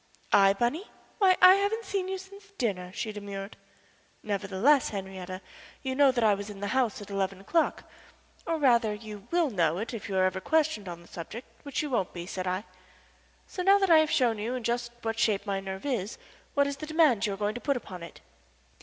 "I, 0.33 0.53
Bunny? 0.53 0.87
Why, 1.19 1.37
I 1.43 1.53
haven't 1.57 1.85
seen 1.85 2.07
you 2.07 2.17
since 2.17 2.45
dinner," 2.57 2.91
she 2.91 3.11
demurred. 3.11 3.55
"Nevertheless, 4.23 4.89
Henriette, 4.89 5.43
you 5.83 5.93
know 5.93 6.11
that 6.11 6.23
I 6.23 6.33
was 6.33 6.49
in 6.49 6.59
the 6.59 6.69
house 6.69 7.03
at 7.03 7.11
eleven 7.11 7.39
o'clock 7.39 7.83
last 7.83 8.47
night 8.47 8.51
or, 8.51 8.57
rather, 8.57 8.93
you 8.95 9.27
will 9.29 9.51
know 9.51 9.77
it 9.77 9.93
if 9.93 10.09
you 10.09 10.15
are 10.17 10.25
ever 10.25 10.41
questioned 10.41 10.89
on 10.89 11.03
the 11.03 11.07
subject, 11.07 11.45
which 11.63 11.83
you 11.83 11.91
won't 11.91 12.13
be," 12.13 12.25
said 12.25 12.47
I. 12.47 12.63
"So, 13.45 13.61
now 13.61 13.77
that 13.77 13.91
I 13.91 13.99
have 13.99 14.09
shown 14.09 14.39
you 14.39 14.55
in 14.55 14.63
just 14.63 14.91
what 15.03 15.19
shape 15.19 15.45
my 15.45 15.59
nerve 15.59 15.85
is, 15.85 16.17
what 16.55 16.65
is 16.65 16.77
the 16.77 16.87
demand 16.87 17.27
you 17.27 17.35
are 17.35 17.37
going 17.37 17.53
to 17.53 17.61
put 17.61 17.77
upon 17.77 18.01
it?" 18.01 18.21